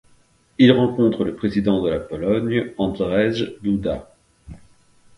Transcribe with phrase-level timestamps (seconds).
[0.57, 4.11] Il rencontre le président de la PologneAndrzej Duda.